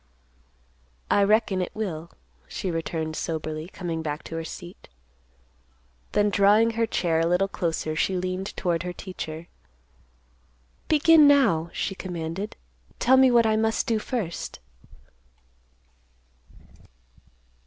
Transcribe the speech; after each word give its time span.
"I 1.11 1.23
reckon 1.23 1.61
it 1.61 1.75
will," 1.75 2.09
she 2.47 2.71
returned 2.71 3.15
soberly, 3.15 3.67
coming 3.69 4.01
back 4.01 4.23
to 4.23 4.35
her 4.37 4.43
seat. 4.43 4.89
Then 6.13 6.31
drawing 6.31 6.71
her 6.71 6.87
chair 6.87 7.19
a 7.19 7.27
little 7.27 7.47
closer, 7.47 7.95
she 7.95 8.17
leaned 8.17 8.57
toward 8.57 8.81
her 8.81 8.93
teacher, 8.93 9.47
"Begin 10.87 11.27
now," 11.27 11.69
she 11.71 11.93
commanded. 11.93 12.55
"Tell 12.97 13.15
me 13.15 13.29
what 13.29 13.45
I 13.45 13.55
must 13.57 13.85
do 13.85 13.99
first." 13.99 14.59